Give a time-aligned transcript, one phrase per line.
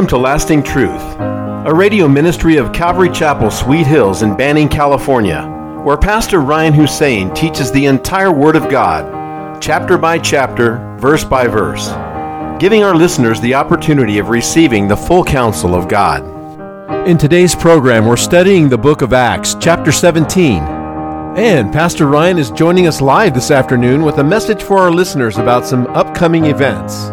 [0.00, 5.42] Welcome to Lasting Truth, a radio ministry of Calvary Chapel, Sweet Hills in Banning, California,
[5.84, 11.46] where Pastor Ryan Hussein teaches the entire Word of God, chapter by chapter, verse by
[11.46, 11.88] verse,
[12.58, 16.24] giving our listeners the opportunity of receiving the full counsel of God.
[17.06, 20.62] In today's program, we're studying the book of Acts, chapter 17.
[21.36, 25.36] And Pastor Ryan is joining us live this afternoon with a message for our listeners
[25.36, 27.10] about some upcoming events.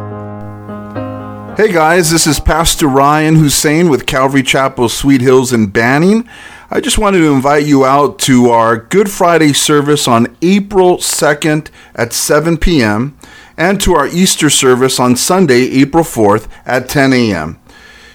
[1.58, 6.30] Hey guys, this is Pastor Ryan Hussein with Calvary Chapel, Sweet Hills in Banning.
[6.70, 11.72] I just wanted to invite you out to our Good Friday service on April 2nd
[11.96, 13.18] at 7 p.m.
[13.58, 17.60] and to our Easter service on Sunday, April 4th at 10 a.m.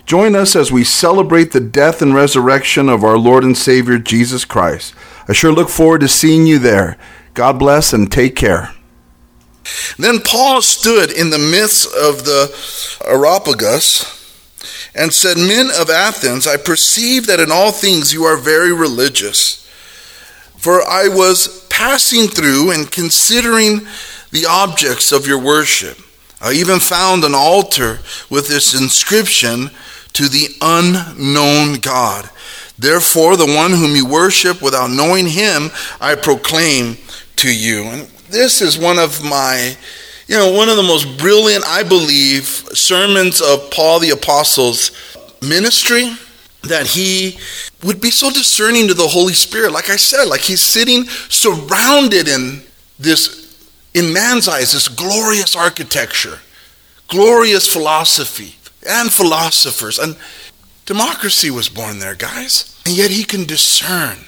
[0.06, 4.44] Join us as we celebrate the death and resurrection of our Lord and Savior Jesus
[4.44, 4.94] Christ.
[5.26, 6.96] I sure look forward to seeing you there.
[7.34, 8.72] God bless and take care.
[9.98, 12.50] Then Paul stood in the midst of the
[13.06, 14.20] Areopagus
[14.94, 19.58] and said, Men of Athens, I perceive that in all things you are very religious.
[20.56, 23.80] For I was passing through and considering
[24.30, 25.98] the objects of your worship.
[26.40, 29.70] I even found an altar with this inscription
[30.12, 32.28] to the unknown God.
[32.78, 36.96] Therefore, the one whom you worship without knowing him, I proclaim
[37.36, 37.84] to you.
[37.84, 39.76] And this is one of my,
[40.26, 44.90] you know, one of the most brilliant, I believe, sermons of Paul the Apostle's
[45.42, 46.14] ministry
[46.62, 47.38] that he
[47.82, 49.72] would be so discerning to the Holy Spirit.
[49.72, 52.62] Like I said, like he's sitting surrounded in
[52.98, 53.58] this,
[53.94, 56.38] in man's eyes, this glorious architecture,
[57.08, 58.56] glorious philosophy,
[58.88, 59.98] and philosophers.
[59.98, 60.16] And
[60.86, 62.80] democracy was born there, guys.
[62.86, 64.18] And yet he can discern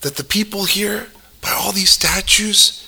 [0.00, 1.08] that the people here,
[1.42, 2.78] by all these statues,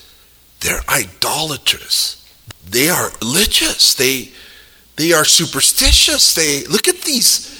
[0.64, 2.26] they're idolaters.
[2.68, 3.94] They are religious.
[3.94, 4.30] They
[4.96, 6.34] they are superstitious.
[6.34, 7.50] They look at these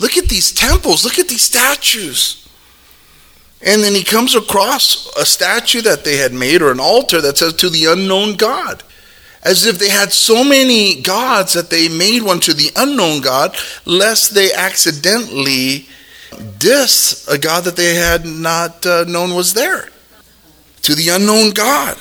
[0.00, 2.44] look at these temples, look at these statues.
[3.62, 7.38] And then he comes across a statue that they had made or an altar that
[7.38, 8.82] says to the unknown God.
[9.44, 13.56] As if they had so many gods that they made one to the unknown God,
[13.84, 15.86] lest they accidentally
[16.58, 19.88] diss a God that they had not uh, known was there.
[20.82, 21.96] To the unknown God.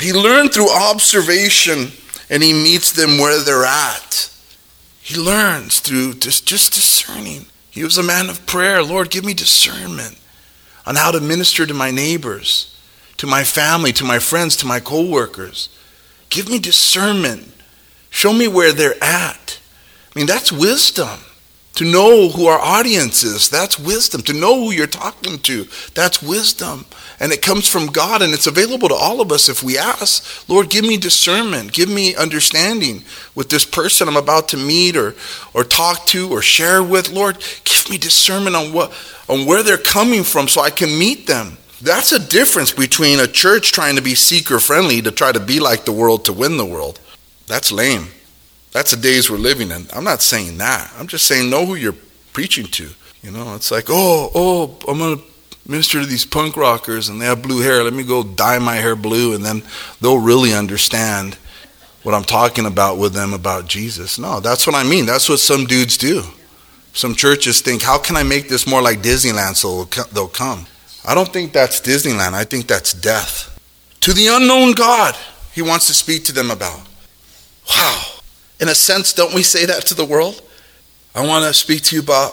[0.00, 1.92] He learned through observation
[2.28, 4.30] and he meets them where they're at.
[5.00, 7.46] He learns through just, just discerning.
[7.70, 8.82] He was a man of prayer.
[8.82, 10.18] Lord, give me discernment
[10.84, 12.76] on how to minister to my neighbors,
[13.18, 15.68] to my family, to my friends, to my coworkers.
[16.28, 17.52] Give me discernment.
[18.10, 19.60] Show me where they're at.
[20.14, 21.20] I mean, that's wisdom.
[21.74, 24.22] To know who our audience is, that's wisdom.
[24.22, 26.86] To know who you're talking to, that's wisdom.
[27.18, 30.48] And it comes from God and it's available to all of us if we ask,
[30.48, 33.04] Lord, give me discernment, give me understanding
[33.34, 35.14] with this person I'm about to meet or,
[35.54, 37.10] or talk to or share with.
[37.10, 38.92] Lord, give me discernment on what
[39.28, 41.58] on where they're coming from so I can meet them.
[41.82, 45.58] That's a difference between a church trying to be seeker friendly to try to be
[45.58, 47.00] like the world to win the world.
[47.46, 48.08] That's lame.
[48.72, 49.86] That's the days we're living in.
[49.94, 50.92] I'm not saying that.
[50.98, 51.94] I'm just saying know who you're
[52.32, 52.90] preaching to.
[53.22, 55.22] You know, it's like, oh, oh, I'm to
[55.68, 57.82] minister to these punk rockers and they have blue hair.
[57.82, 59.62] Let me go dye my hair blue and then
[60.00, 61.36] they'll really understand
[62.02, 64.18] what I'm talking about with them about Jesus.
[64.18, 65.06] No, that's what I mean.
[65.06, 66.22] That's what some dudes do.
[66.92, 70.66] Some churches think, how can I make this more like Disneyland so they'll come?
[71.04, 72.32] I don't think that's Disneyland.
[72.32, 73.52] I think that's death.
[74.00, 75.16] To the unknown God,
[75.52, 76.80] he wants to speak to them about.
[77.74, 78.02] Wow.
[78.60, 80.42] In a sense, don't we say that to the world?
[81.14, 82.32] I want to speak to you about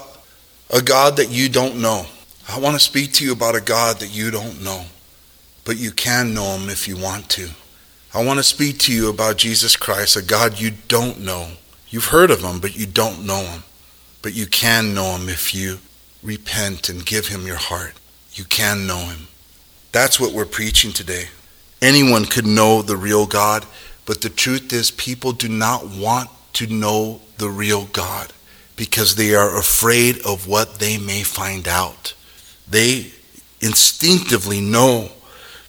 [0.69, 2.05] a God that you don't know.
[2.47, 4.85] I want to speak to you about a God that you don't know,
[5.65, 7.49] but you can know him if you want to.
[8.13, 11.51] I want to speak to you about Jesus Christ, a God you don't know.
[11.89, 13.63] You've heard of him, but you don't know him.
[14.21, 15.79] But you can know him if you
[16.21, 17.93] repent and give him your heart.
[18.33, 19.27] You can know him.
[19.91, 21.27] That's what we're preaching today.
[21.81, 23.65] Anyone could know the real God
[24.05, 28.33] but the truth is, people do not want to know the real God
[28.75, 32.13] because they are afraid of what they may find out.
[32.69, 33.11] They
[33.61, 35.09] instinctively know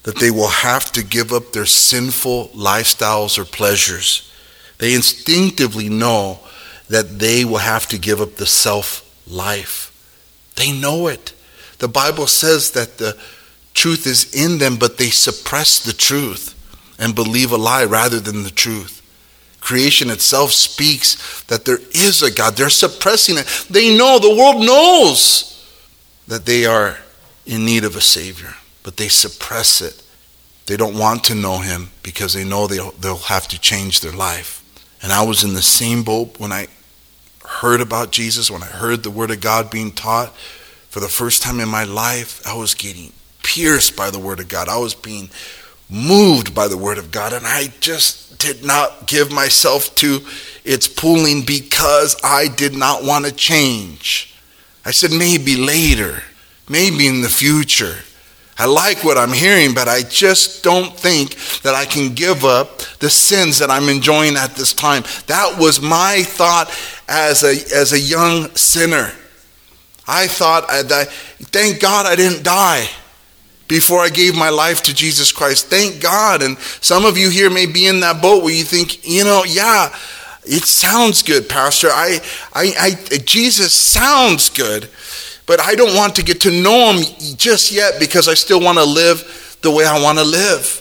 [0.04, 4.30] that they will have to give up their sinful lifestyles or pleasures.
[4.78, 6.40] They instinctively know
[6.88, 9.90] that they will have to give up the self life.
[10.56, 11.32] They know it.
[11.78, 13.16] The Bible says that the
[13.72, 16.54] truth is in them, but they suppress the truth
[16.98, 19.00] and believe a lie rather than the truth.
[19.60, 22.54] Creation itself speaks that there is a God.
[22.54, 23.46] They're suppressing it.
[23.70, 25.53] They know, the world knows
[26.26, 26.98] that they are
[27.46, 30.02] in need of a Savior, but they suppress it.
[30.66, 34.12] They don't want to know Him because they know they'll, they'll have to change their
[34.12, 34.62] life.
[35.02, 36.68] And I was in the same boat when I
[37.46, 40.34] heard about Jesus, when I heard the Word of God being taught
[40.88, 43.12] for the first time in my life, I was getting
[43.42, 44.68] pierced by the Word of God.
[44.68, 45.28] I was being
[45.90, 50.20] moved by the Word of God, and I just did not give myself to
[50.64, 54.33] its pulling because I did not want to change.
[54.84, 56.22] I said, maybe later,
[56.68, 57.96] maybe in the future.
[58.56, 62.78] I like what I'm hearing, but I just don't think that I can give up
[63.00, 65.02] the sins that I'm enjoying at this time.
[65.26, 66.70] That was my thought
[67.08, 69.10] as a, as a young sinner.
[70.06, 72.86] I thought, I, thank God I didn't die
[73.66, 75.66] before I gave my life to Jesus Christ.
[75.66, 76.42] Thank God.
[76.42, 79.44] And some of you here may be in that boat where you think, you know,
[79.44, 79.92] yeah,
[80.44, 81.88] it sounds good, Pastor.
[81.90, 82.20] I,
[82.52, 84.88] I, I Jesus sounds good.
[85.46, 87.04] But I don't want to get to know him
[87.36, 90.80] just yet because I still want to live the way I want to live.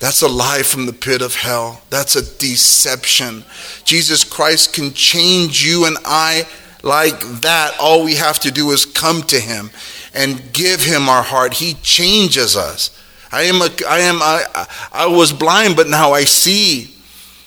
[0.00, 1.82] That's a lie from the pit of hell.
[1.90, 3.44] That's a deception.
[3.84, 6.48] Jesus Christ can change you and I
[6.82, 7.76] like that.
[7.78, 9.70] All we have to do is come to him
[10.14, 11.54] and give him our heart.
[11.54, 12.98] He changes us.
[13.30, 16.96] I am a, I am I, I was blind but now I see.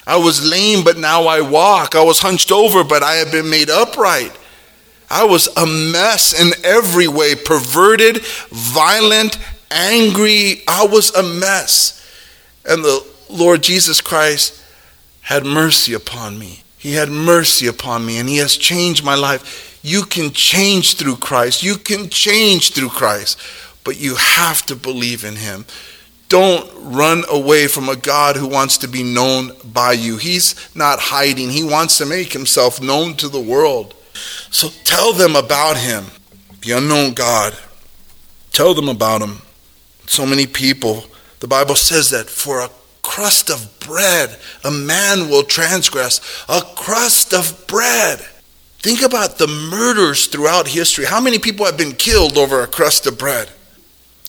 [0.08, 1.96] I was lame but now I walk.
[1.96, 4.38] I was hunched over but I have been made upright.
[5.10, 9.38] I was a mess in every way perverted, violent,
[9.70, 10.64] angry.
[10.68, 12.02] I was a mess.
[12.66, 14.62] And the Lord Jesus Christ
[15.22, 16.64] had mercy upon me.
[16.78, 19.80] He had mercy upon me and He has changed my life.
[19.84, 21.64] You can change through Christ.
[21.64, 23.40] You can change through Christ,
[23.84, 25.66] but you have to believe in Him.
[26.28, 30.18] Don't run away from a God who wants to be known by you.
[30.18, 33.96] He's not hiding, He wants to make Himself known to the world.
[34.52, 36.06] So tell them about him,
[36.62, 37.58] the unknown God.
[38.52, 39.42] Tell them about him.
[40.08, 41.04] So many people,
[41.40, 42.70] the Bible says that for a
[43.02, 46.22] crust of bread, a man will transgress.
[46.48, 48.20] A crust of bread.
[48.80, 51.06] Think about the murders throughout history.
[51.06, 53.50] How many people have been killed over a crust of bread?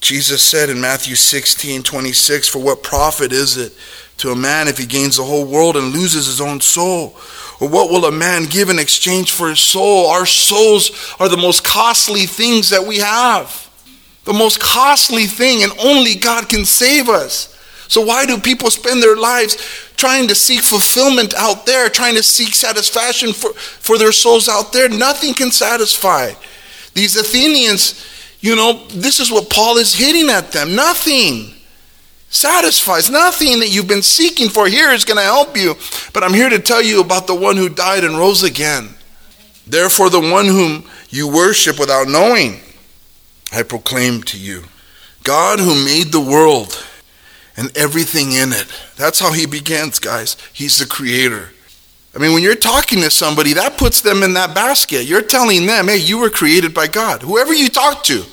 [0.01, 3.73] Jesus said in Matthew 16 26, For what profit is it
[4.19, 7.17] to a man if he gains the whole world and loses his own soul?
[7.61, 10.09] Or what will a man give in exchange for his soul?
[10.09, 13.63] Our souls are the most costly things that we have.
[14.25, 17.57] The most costly thing, and only God can save us.
[17.89, 19.57] So, why do people spend their lives
[19.97, 24.73] trying to seek fulfillment out there, trying to seek satisfaction for, for their souls out
[24.73, 24.89] there?
[24.89, 26.33] Nothing can satisfy.
[26.95, 28.05] These Athenians,
[28.47, 30.77] you know, this is what Paul is hitting at them.
[30.77, 31.53] Nothing
[32.29, 33.11] satisfies.
[33.11, 35.75] Nothing that you've been seeking for here is going to help you.
[36.13, 38.91] But I'm here to tell you about the one who died and rose again.
[39.67, 42.61] Therefore, the one whom you worship without knowing,
[43.53, 44.65] I proclaim to you
[45.25, 46.87] God who made the world
[47.57, 48.67] and everything in it.
[48.97, 50.37] That's how he begins, guys.
[50.53, 51.51] He's the creator.
[52.15, 55.05] I mean, when you're talking to somebody, that puts them in that basket.
[55.05, 57.23] You're telling them, hey, you were created by God.
[57.23, 58.25] Whoever you talk to,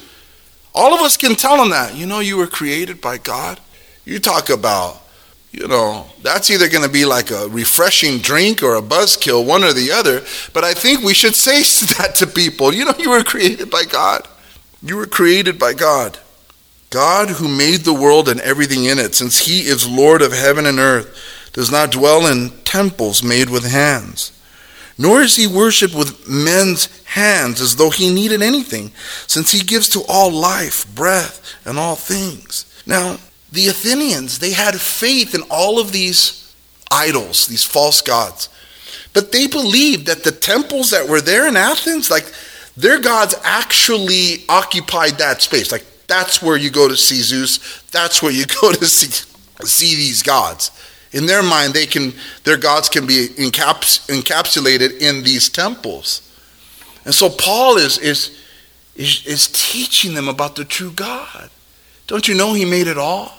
[0.74, 1.96] all of us can tell them that.
[1.96, 3.60] You know, you were created by God.
[4.06, 5.02] You talk about,
[5.52, 9.64] you know, that's either going to be like a refreshing drink or a buzzkill, one
[9.64, 10.22] or the other.
[10.52, 11.62] But I think we should say
[11.98, 12.74] that to people.
[12.74, 14.28] You know, you were created by God.
[14.82, 16.18] You were created by God.
[16.90, 20.66] God who made the world and everything in it, since he is Lord of heaven
[20.66, 24.32] and earth, does not dwell in temples made with hands.
[24.98, 28.92] Nor is he worshipped with men's hands as though he needed anything,
[29.28, 32.66] since he gives to all life, breath, and all things.
[32.86, 33.18] Now,
[33.52, 36.54] the Athenians, they had faith in all of these
[36.92, 38.50] idols, these false gods.
[39.14, 42.32] But they believed that the temples that were there in Athens, like
[42.76, 45.72] their gods actually occupied that space.
[45.72, 49.26] Like that's where you go to see Zeus, that's where you go to see,
[49.66, 50.72] see these gods.
[51.14, 56.30] In their mind, they can their gods can be encaps, encapsulated in these temples.
[57.06, 58.40] And so Paul is, is,
[58.96, 61.50] is, is teaching them about the true God.
[62.08, 63.32] Don't you know he made it all?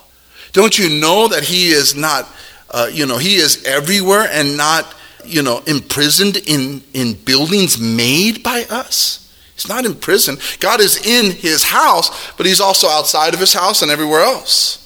[0.52, 2.28] Don't you know that he is not,
[2.71, 8.43] uh, you know, he is everywhere and not, you know, imprisoned in, in buildings made
[8.43, 9.21] by us?
[9.54, 10.37] He's not in prison.
[10.61, 14.84] God is in his house, but he's also outside of his house and everywhere else.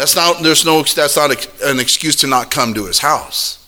[0.00, 3.58] That's not, there's no, that's not an excuse to not come to his house.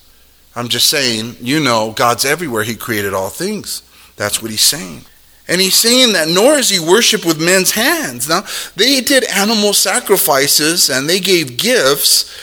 [0.56, 2.62] I'm just saying, you know, God's everywhere.
[2.62, 3.82] He created all things.
[4.16, 5.02] That's what he's saying.
[5.46, 8.30] And he's saying that nor is he worshiped with men's hands.
[8.30, 8.44] Now,
[8.76, 12.34] they did animal sacrifices and they gave gifts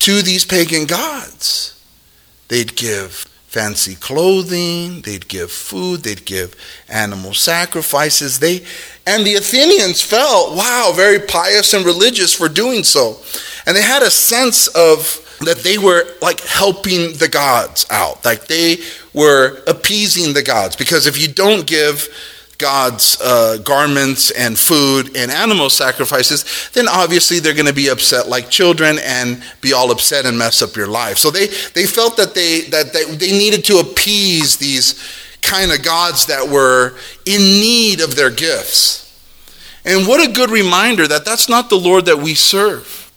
[0.00, 1.80] to these pagan gods.
[2.48, 6.54] They'd give fancy clothing, they'd give food, they'd give
[6.88, 8.38] animal sacrifices.
[8.38, 8.64] They
[9.06, 13.16] and the Athenians felt, wow, very pious and religious for doing so.
[13.66, 18.46] And they had a sense of that they were like helping the gods out, like
[18.46, 18.78] they
[19.14, 20.76] were appeasing the gods.
[20.76, 22.08] Because if you don't give
[22.58, 28.28] God's uh, garments and food and animal sacrifices, then obviously they're going to be upset
[28.28, 31.18] like children and be all upset and mess up your life.
[31.18, 34.94] So they, they felt that they that they, they needed to appease these
[35.42, 39.02] kind of gods that were in need of their gifts.
[39.84, 43.12] And what a good reminder that that's not the Lord that we serve.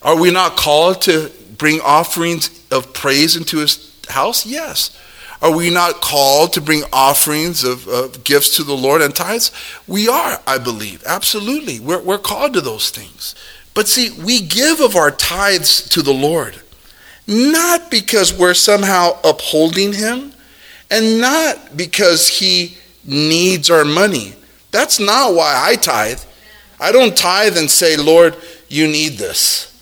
[0.00, 4.46] Are we not called to bring offerings of praise into his house?
[4.46, 4.98] Yes.
[5.44, 9.52] Are we not called to bring offerings of, of gifts to the Lord and tithes?
[9.86, 11.04] We are, I believe.
[11.04, 11.80] Absolutely.
[11.80, 13.34] We're, we're called to those things.
[13.74, 16.62] But see, we give of our tithes to the Lord,
[17.26, 20.32] not because we're somehow upholding him,
[20.90, 24.32] and not because he needs our money.
[24.70, 26.22] That's not why I tithe.
[26.80, 28.34] I don't tithe and say, Lord,
[28.70, 29.78] you need this.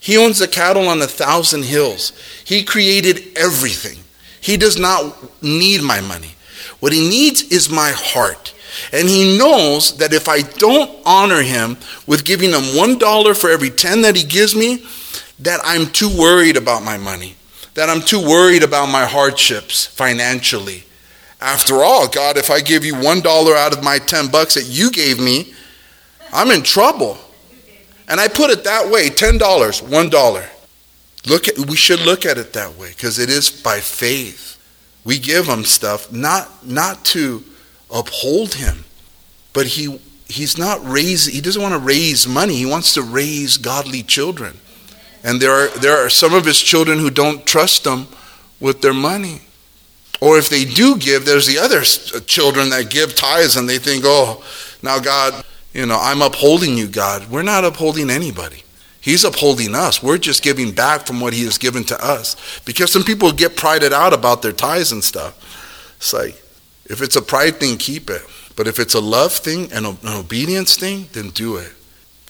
[0.00, 2.14] He owns the cattle on a thousand hills.
[2.42, 4.02] He created everything.
[4.40, 6.34] He does not need my money.
[6.80, 8.54] What he needs is my heart.
[8.92, 11.76] And he knows that if I don't honor him
[12.06, 14.84] with giving him one dollar for every ten that he gives me,
[15.40, 17.36] that I'm too worried about my money,
[17.74, 20.84] that I'm too worried about my hardships financially.
[21.40, 24.66] After all, God, if I give you one dollar out of my ten bucks that
[24.66, 25.54] you gave me,
[26.32, 27.18] I'm in trouble.
[28.08, 30.48] And I put it that way $10, $1.
[31.28, 34.56] Look at, we should look at it that way because it is by faith.
[35.04, 37.44] We give him stuff not, not to
[37.92, 38.84] uphold him,
[39.52, 42.54] but he, he's not raising, he doesn't want to raise money.
[42.54, 44.56] He wants to raise godly children.
[45.24, 48.06] And there are, there are some of his children who don't trust him
[48.60, 49.42] with their money.
[50.20, 53.78] Or if they do give, there's the other uh, children that give tithes and they
[53.78, 54.44] think, oh,
[54.82, 57.30] now God, you know, I'm upholding you, God.
[57.30, 58.62] We're not upholding anybody.
[59.00, 60.02] He's upholding us.
[60.02, 62.60] We're just giving back from what He has given to us.
[62.64, 65.94] Because some people get prided out about their tithes and stuff.
[65.96, 66.34] It's like,
[66.86, 68.22] if it's a pride thing, keep it.
[68.56, 71.72] But if it's a love thing and an obedience thing, then do it.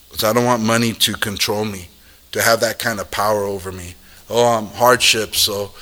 [0.09, 1.89] Because I don't want money to control me,
[2.33, 3.95] to have that kind of power over me.
[4.29, 5.73] Oh, I'm hardship, so,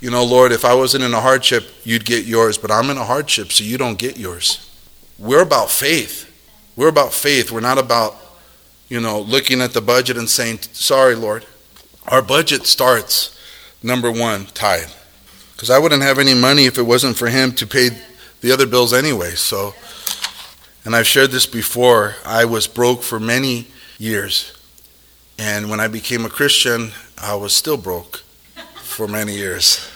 [0.00, 2.98] you know, Lord, if I wasn't in a hardship, you'd get yours, but I'm in
[2.98, 4.70] a hardship, so you don't get yours.
[5.18, 6.30] We're about faith.
[6.76, 7.50] We're about faith.
[7.50, 8.16] We're not about,
[8.94, 11.44] you know, looking at the budget and saying, sorry, Lord.
[12.06, 13.36] Our budget starts,
[13.82, 14.92] number one, tithe.
[15.52, 17.88] Because I wouldn't have any money if it wasn't for him to pay
[18.40, 19.30] the other bills anyway.
[19.30, 19.74] So,
[20.84, 22.14] and I've shared this before.
[22.24, 23.66] I was broke for many
[23.98, 24.56] years.
[25.40, 28.18] And when I became a Christian, I was still broke
[28.76, 29.90] for many years.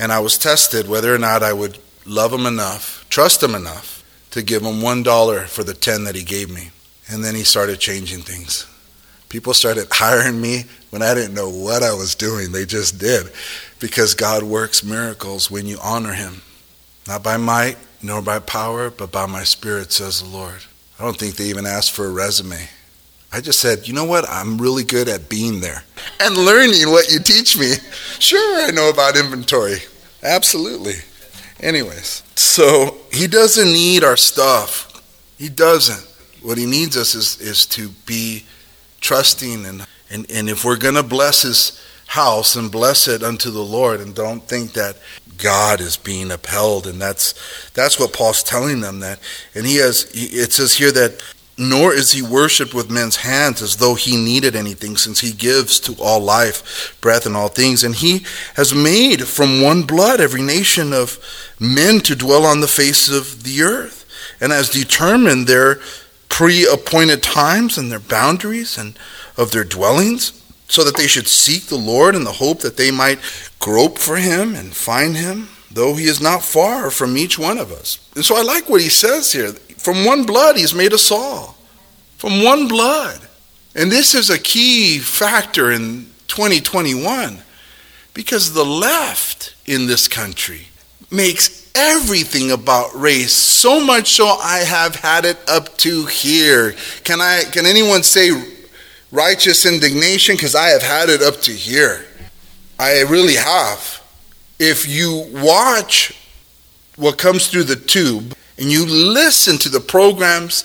[0.00, 4.02] And I was tested whether or not I would love him enough, trust him enough
[4.32, 6.70] to give him one dollar for the ten that he gave me.
[7.12, 8.66] And then he started changing things.
[9.28, 12.52] People started hiring me when I didn't know what I was doing.
[12.52, 13.30] They just did.
[13.78, 16.42] Because God works miracles when you honor him.
[17.06, 20.62] Not by might, nor by power, but by my spirit, says the Lord.
[20.98, 22.68] I don't think they even asked for a resume.
[23.32, 24.28] I just said, you know what?
[24.28, 25.84] I'm really good at being there
[26.20, 27.74] and learning what you teach me.
[28.22, 29.78] Sure, I know about inventory.
[30.22, 30.94] Absolutely.
[31.58, 35.02] Anyways, so he doesn't need our stuff.
[35.38, 36.11] He doesn't.
[36.42, 38.44] What he needs us is, is to be
[39.00, 43.50] trusting and, and, and if we're going to bless his house and bless it unto
[43.50, 44.96] the Lord and don't think that
[45.38, 47.34] God is being upheld and that's
[47.72, 49.18] that's what Paul's telling them that
[49.54, 51.20] and he has it says here that
[51.58, 55.78] nor is he worshipped with men's hands as though he needed anything, since he gives
[55.80, 57.84] to all life, breath, and all things.
[57.84, 58.24] And he
[58.56, 61.18] has made from one blood every nation of
[61.60, 64.06] men to dwell on the face of the earth,
[64.40, 65.80] and has determined their
[66.32, 68.98] pre appointed times and their boundaries and
[69.36, 72.90] of their dwellings, so that they should seek the Lord in the hope that they
[72.90, 73.18] might
[73.60, 77.70] grope for him and find him, though he is not far from each one of
[77.70, 77.98] us.
[78.16, 79.52] And so I like what he says here.
[79.76, 81.58] From one blood, he's made us all.
[82.16, 83.20] From one blood.
[83.74, 87.40] And this is a key factor in 2021
[88.14, 90.68] because the left in this country
[91.10, 96.74] makes everything about race so much so I have had it up to here.
[97.04, 98.30] Can I can anyone say
[99.10, 102.06] righteous indignation cuz I have had it up to here.
[102.78, 104.02] I really have.
[104.58, 106.14] If you watch
[106.96, 110.64] what comes through the tube and you listen to the programs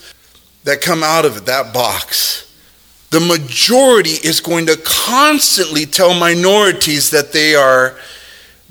[0.64, 2.48] that come out of that box,
[3.10, 7.98] the majority is going to constantly tell minorities that they are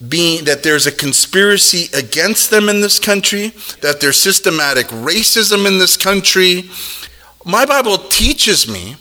[0.08, 3.48] being that there's a conspiracy against them in this country,
[3.80, 6.68] that there's systematic racism in this country.
[7.44, 8.96] My Bible teaches me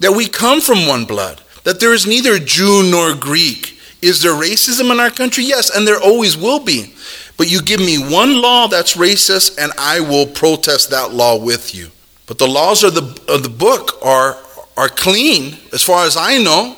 [0.00, 3.78] that we come from one blood, that there is neither Jew nor Greek.
[4.02, 5.44] Is there racism in our country?
[5.44, 6.92] Yes, and there always will be.
[7.36, 11.74] But you give me one law that's racist, and I will protest that law with
[11.74, 11.90] you.
[12.26, 13.02] But the laws of the,
[13.32, 14.36] of the book are,
[14.76, 16.76] are clean, as far as I know.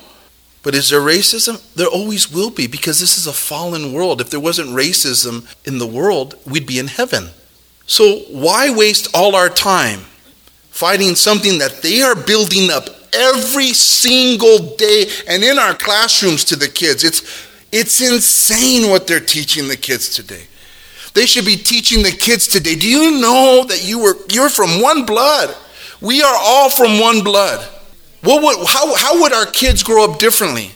[0.69, 1.63] But is there racism?
[1.77, 4.21] There always will be, because this is a fallen world.
[4.21, 7.31] If there wasn't racism in the world, we'd be in heaven.
[7.87, 10.01] So why waste all our time
[10.69, 16.57] fighting something that they are building up every single day and in our classrooms to
[16.57, 17.03] the kids?
[17.03, 17.23] It's
[17.73, 20.49] it's insane what they're teaching the kids today.
[21.15, 22.75] They should be teaching the kids today.
[22.75, 25.57] Do you know that you were you're from one blood?
[26.03, 27.67] We are all from one blood.
[28.23, 30.73] What would, how, how would our kids grow up differently?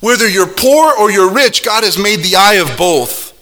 [0.00, 3.32] Whether you're poor or you're rich, God has made the eye of both.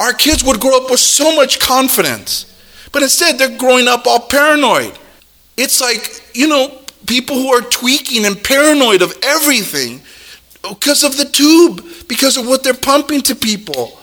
[0.00, 2.50] Our kids would grow up with so much confidence.
[2.92, 4.98] But instead, they're growing up all paranoid.
[5.56, 10.00] It's like, you know, people who are tweaking and paranoid of everything
[10.62, 13.98] because of the tube, because of what they're pumping to people.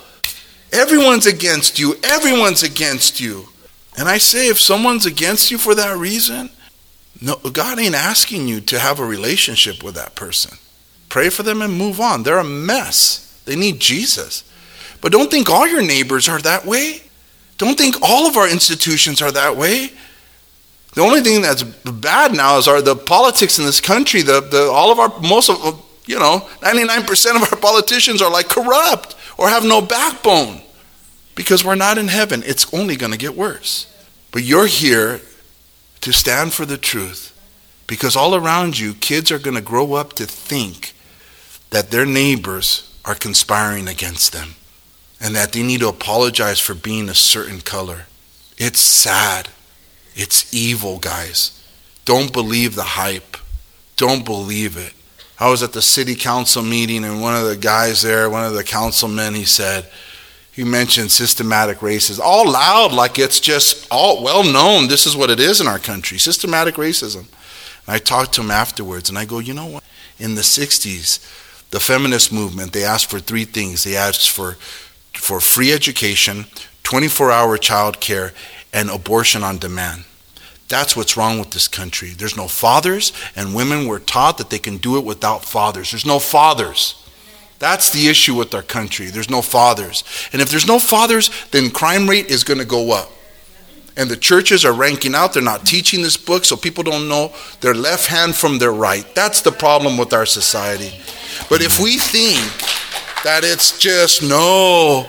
[0.71, 1.95] Everyone's against you.
[2.03, 3.47] Everyone's against you.
[3.97, 6.49] And I say, if someone's against you for that reason,
[7.21, 10.57] no, God ain't asking you to have a relationship with that person.
[11.07, 12.23] Pray for them and move on.
[12.23, 13.41] They're a mess.
[13.45, 14.43] They need Jesus.
[15.01, 17.01] But don't think all your neighbors are that way.
[17.57, 19.91] Don't think all of our institutions are that way.
[20.95, 24.23] The only thing that's bad now is our the politics in this country.
[24.23, 28.49] The, the all of our most of you know 99% of our politicians are like
[28.49, 30.61] corrupt or have no backbone
[31.35, 32.43] because we're not in heaven.
[32.45, 33.87] It's only going to get worse.
[34.31, 35.21] But you're here
[36.01, 37.37] to stand for the truth
[37.87, 40.93] because all around you, kids are going to grow up to think
[41.71, 44.55] that their neighbors are conspiring against them
[45.19, 48.05] and that they need to apologize for being a certain color.
[48.57, 49.49] It's sad.
[50.15, 51.57] It's evil, guys.
[52.05, 53.37] Don't believe the hype.
[53.95, 54.93] Don't believe it.
[55.39, 58.53] I was at the city council meeting, and one of the guys there, one of
[58.53, 59.89] the councilmen, he said,
[60.51, 64.87] he mentioned systematic racism, all loud, like it's just all well known.
[64.87, 67.25] This is what it is in our country systematic racism.
[67.87, 69.83] And I talked to him afterwards, and I go, you know what?
[70.19, 71.19] In the 60s,
[71.71, 73.83] the feminist movement, they asked for three things.
[73.85, 74.57] They asked for,
[75.13, 76.45] for free education,
[76.83, 78.33] 24 hour child care,
[78.73, 80.03] and abortion on demand.
[80.67, 82.09] That's what's wrong with this country.
[82.09, 85.91] There's no fathers, and women were taught that they can do it without fathers.
[85.91, 86.95] There's no fathers.
[87.61, 89.11] That's the issue with our country.
[89.11, 90.03] There's no fathers.
[90.33, 93.11] And if there's no fathers, then crime rate is going to go up.
[93.95, 95.33] And the churches are ranking out.
[95.33, 99.05] They're not teaching this book, so people don't know their left hand from their right.
[99.13, 100.89] That's the problem with our society.
[101.49, 102.41] But if we think
[103.23, 105.05] that it's just no,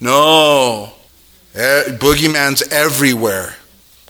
[0.00, 0.92] no,
[1.56, 3.56] eh, boogeyman's everywhere,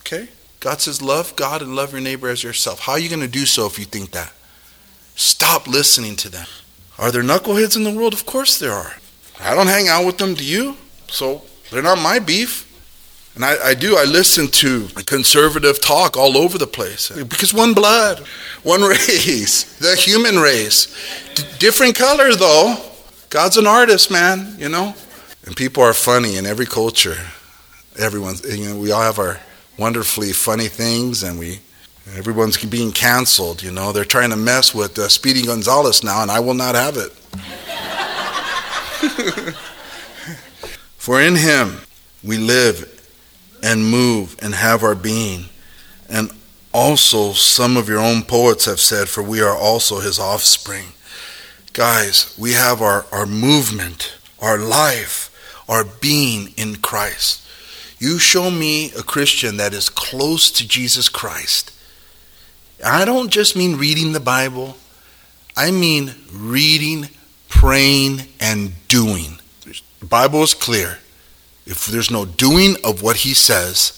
[0.00, 0.28] okay?
[0.60, 2.80] God says, love God and love your neighbor as yourself.
[2.80, 4.34] How are you going to do so if you think that?
[5.14, 6.46] Stop listening to them.
[6.98, 8.12] Are there knuckleheads in the world?
[8.12, 8.96] Of course there are.
[9.40, 10.76] I don't hang out with them, do you?
[11.08, 12.64] So they're not my beef.
[13.36, 17.10] And I, I, do, I listen to conservative talk all over the place.
[17.10, 18.18] Because one blood,
[18.64, 20.88] one race, the human race.
[21.34, 22.76] D- different color, though.
[23.30, 24.92] God's an artist, man, you know?
[25.46, 27.16] And people are funny in every culture.
[27.96, 29.38] Everyone's, you know, we all have our
[29.78, 31.60] wonderfully funny things, and we
[32.16, 33.92] Everyone's being canceled, you know.
[33.92, 37.12] They're trying to mess with uh, Speedy Gonzales now, and I will not have it.
[40.96, 41.80] For in him
[42.24, 42.94] we live
[43.62, 45.46] and move and have our being.
[46.08, 46.32] And
[46.72, 50.86] also, some of your own poets have said, For we are also his offspring.
[51.72, 55.30] Guys, we have our, our movement, our life,
[55.68, 57.44] our being in Christ.
[57.98, 61.72] You show me a Christian that is close to Jesus Christ
[62.84, 64.76] I don't just mean reading the Bible,
[65.56, 67.08] I mean reading,
[67.48, 69.40] praying, and doing.
[70.00, 70.98] The Bible is clear.
[71.66, 73.94] If there's no doing of what he says,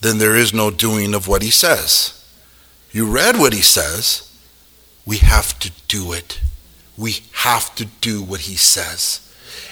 [0.00, 2.24] then there is no doing of what he says.
[2.92, 4.30] You read what he says.
[5.04, 6.40] We have to do it.
[6.96, 9.20] We have to do what he says.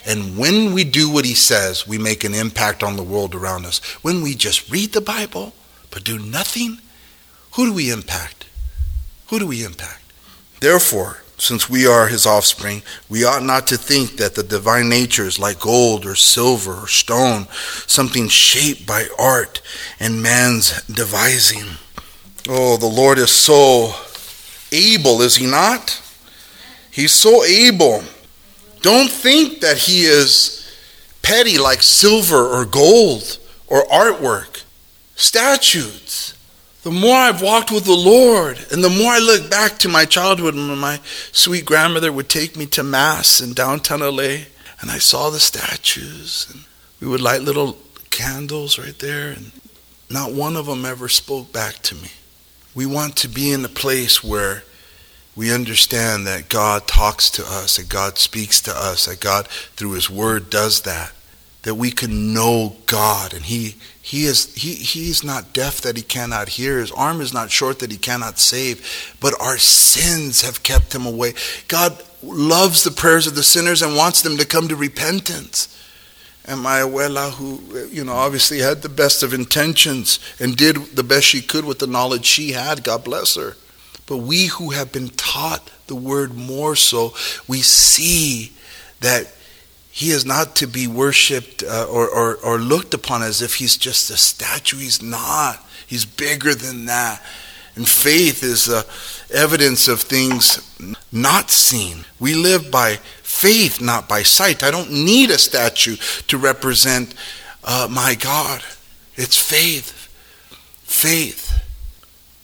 [0.05, 3.65] And when we do what he says, we make an impact on the world around
[3.65, 3.79] us.
[4.03, 5.53] When we just read the Bible
[5.91, 6.81] but do nothing,
[7.53, 8.47] who do we impact?
[9.29, 10.13] Who do we impact?
[10.61, 15.25] Therefore, since we are his offspring, we ought not to think that the divine nature
[15.25, 17.49] is like gold or silver or stone,
[17.87, 19.61] something shaped by art
[19.99, 21.65] and man's devising.
[22.49, 23.93] Oh, the Lord is so
[24.71, 26.01] able, is he not?
[26.91, 28.05] He's so able.
[28.81, 30.73] Don't think that he is
[31.23, 34.63] petty like silver or gold or artwork,
[35.17, 36.32] statues.
[36.83, 40.05] The more I've walked with the Lord, and the more I look back to my
[40.05, 44.47] childhood when my sweet grandmother would take me to Mass in downtown LA,
[44.81, 46.65] and I saw the statues, and
[47.01, 47.79] we would light little
[48.11, 49.53] candles right there, and
[50.11, 52.09] not one of them ever spoke back to me.
[52.75, 54.65] We want to be in a place where
[55.37, 59.93] we understand that God talks to us, that God speaks to us, that God, through
[59.93, 61.13] His Word, does that
[61.63, 63.33] that we can know God.
[63.33, 66.79] And he he is he he is not deaf that he cannot hear.
[66.79, 69.17] His arm is not short that he cannot save.
[69.21, 71.35] But our sins have kept him away.
[71.69, 75.79] God loves the prayers of the sinners and wants them to come to repentance.
[76.45, 81.05] And my abuela who you know obviously had the best of intentions and did the
[81.05, 83.57] best she could with the knowledge she had God bless her.
[84.07, 87.15] But we who have been taught the word more so
[87.47, 88.53] we see
[89.01, 89.29] that
[89.95, 93.77] he is not to be worshipped uh, or, or, or looked upon as if he's
[93.77, 94.79] just a statue.
[94.79, 95.63] He's not.
[95.87, 97.23] He's bigger than that.
[97.77, 98.85] And faith is uh,
[99.31, 100.67] evidence of things
[101.13, 102.07] not seen.
[102.19, 104.63] We live by faith, not by sight.
[104.63, 105.97] I don't need a statue
[106.29, 107.15] to represent
[107.63, 108.63] uh, my God.
[109.17, 110.09] It's faith.
[110.85, 111.52] Faith.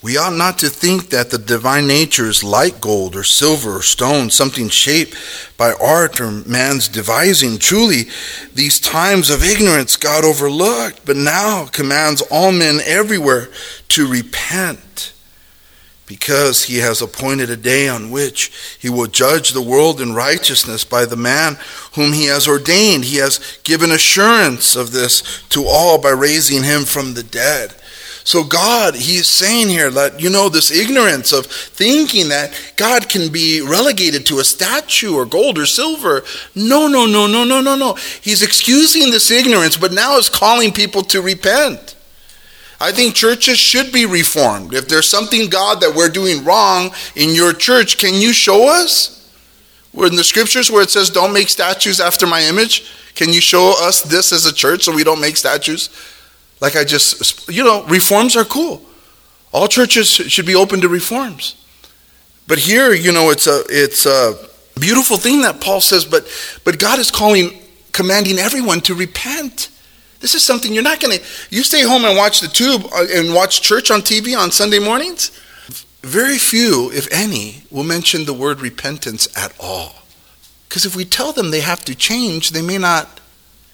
[0.01, 3.83] We ought not to think that the divine nature is like gold or silver or
[3.83, 5.17] stone, something shaped
[5.57, 7.59] by art or man's devising.
[7.59, 8.05] Truly,
[8.55, 13.49] these times of ignorance God overlooked, but now commands all men everywhere
[13.89, 15.13] to repent,
[16.07, 20.85] because he has appointed a day on which he will judge the world in righteousness
[20.85, 21.59] by the man
[21.95, 23.05] whom he has ordained.
[23.05, 27.75] He has given assurance of this to all by raising him from the dead.
[28.29, 33.33] So, God, He's saying here that, you know, this ignorance of thinking that God can
[33.33, 36.25] be relegated to a statue or gold or silver.
[36.55, 37.95] No, no, no, no, no, no, no.
[38.21, 41.97] He's excusing this ignorance, but now is calling people to repent.
[42.79, 44.75] I think churches should be reformed.
[44.75, 49.33] If there's something, God, that we're doing wrong in your church, can you show us?
[49.95, 52.93] We're in the scriptures where it says, don't make statues after my image.
[53.15, 55.89] Can you show us this as a church so we don't make statues?
[56.61, 58.83] Like I just, you know, reforms are cool.
[59.53, 61.55] All churches should be open to reforms.
[62.47, 64.37] But here, you know, it's a it's a
[64.79, 66.27] beautiful thing that Paul says, but
[66.65, 69.71] but God is calling commanding everyone to repent.
[70.21, 73.07] This is something you're not going to you stay home and watch the tube uh,
[73.15, 75.31] and watch church on TV on Sunday mornings.
[76.03, 79.95] Very few, if any, will mention the word repentance at all.
[80.69, 83.21] Because if we tell them they have to change, they may not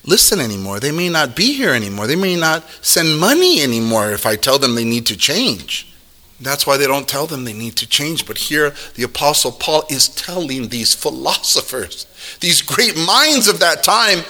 [0.05, 0.81] listen anymore.
[0.81, 2.07] They may not be here anymore.
[2.07, 5.93] They may not send money anymore if I tell them they need to change.
[6.41, 8.27] That's why they don't tell them they need to change.
[8.27, 12.07] But here, the Apostle Paul is telling these philosophers,
[12.41, 14.25] these great minds of that time,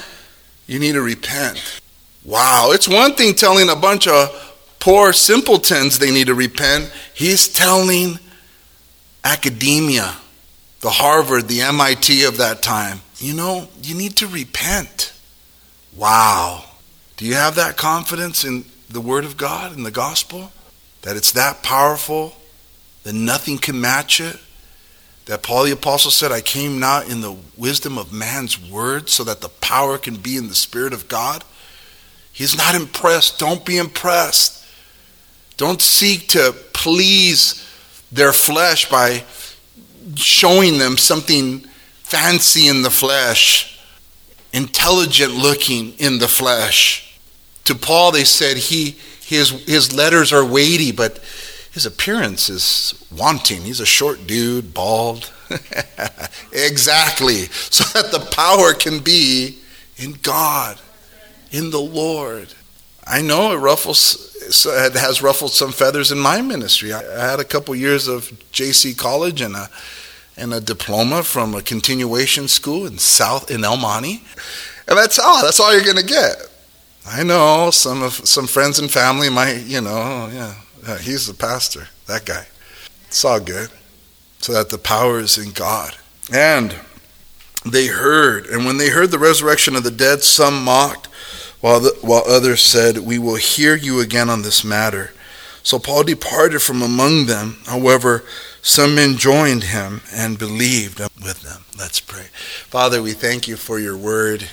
[0.66, 1.80] you need to repent.
[2.24, 6.92] Wow, it's one thing telling a bunch of poor simpletons they need to repent.
[7.14, 8.18] He's telling
[9.24, 10.14] academia,
[10.80, 15.13] the Harvard, the MIT of that time, you know, you need to repent.
[15.96, 16.64] Wow.
[17.16, 20.52] Do you have that confidence in the Word of God and the gospel?
[21.02, 22.34] That it's that powerful,
[23.04, 24.38] that nothing can match it?
[25.26, 29.24] That Paul the Apostle said, I came not in the wisdom of man's word so
[29.24, 31.44] that the power can be in the Spirit of God?
[32.32, 33.38] He's not impressed.
[33.38, 34.66] Don't be impressed.
[35.56, 37.64] Don't seek to please
[38.10, 39.24] their flesh by
[40.16, 41.60] showing them something
[42.02, 43.73] fancy in the flesh
[44.54, 47.18] intelligent looking in the flesh.
[47.64, 51.18] To Paul, they said he, his, his letters are weighty, but
[51.72, 53.62] his appearance is wanting.
[53.62, 55.32] He's a short dude, bald.
[56.52, 57.46] exactly.
[57.46, 59.58] So that the power can be
[59.96, 60.78] in God,
[61.50, 62.54] in the Lord.
[63.06, 66.92] I know it ruffles, it has ruffled some feathers in my ministry.
[66.92, 69.68] I had a couple years of JC college and a
[70.36, 74.22] and a diploma from a continuation school in South in El Monte.
[74.88, 75.42] And that's all.
[75.42, 76.36] That's all you're going to get.
[77.06, 80.54] I know some of some friends and family might, you know, oh, yeah,
[80.86, 82.46] yeah, he's the pastor, that guy.
[83.08, 83.70] It's all good.
[84.38, 85.96] So that the power is in God.
[86.32, 86.74] And
[87.64, 91.06] they heard, and when they heard the resurrection of the dead, some mocked,
[91.60, 95.12] while, the, while others said, We will hear you again on this matter.
[95.62, 97.56] So Paul departed from among them.
[97.64, 98.24] However,
[98.64, 101.66] some men joined him and believed with them.
[101.78, 102.28] Let's pray.
[102.32, 104.48] Father, we thank you for your word.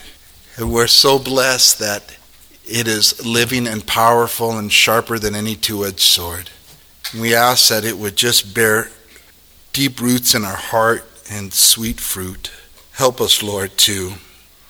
[0.59, 2.17] We're so blessed that
[2.65, 6.49] it is living and powerful and sharper than any two edged sword.
[7.17, 8.89] We ask that it would just bear
[9.71, 12.51] deep roots in our heart and sweet fruit.
[12.91, 14.11] Help us, Lord, to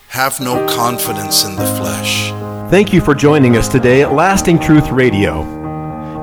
[0.09, 2.29] have no confidence in the flesh.
[2.69, 5.60] Thank you for joining us today at Lasting Truth Radio.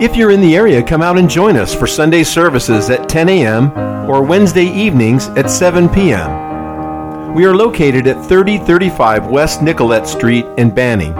[0.00, 3.28] If you're in the area, come out and join us for Sunday services at 10
[3.30, 3.76] a.m.
[4.08, 7.34] or Wednesday evenings at 7 p.m.
[7.34, 11.16] We are located at 3035 West Nicollet Street in Banning.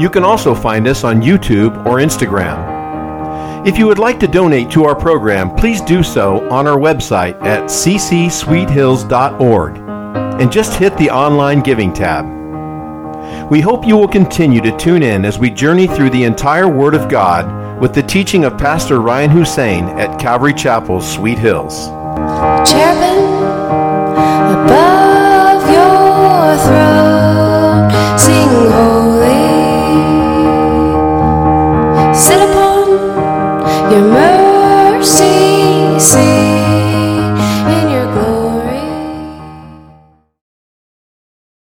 [0.00, 3.64] You can also find us on YouTube or Instagram.
[3.64, 7.40] If you would like to donate to our program, please do so on our website
[7.44, 9.76] at ccsweethills.org
[10.40, 12.26] and just hit the online giving tab.
[13.48, 16.94] We hope you will continue to tune in as we journey through the entire Word
[16.94, 21.88] of God with the teaching of Pastor Ryan Hussein at Calvary Chapel, Sweet Hills.
[22.66, 23.24] Cherubim
[24.56, 29.44] above your throne, sing holy.
[32.14, 34.23] Sit upon your mercy.